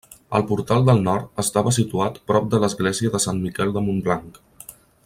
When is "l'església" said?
2.65-3.15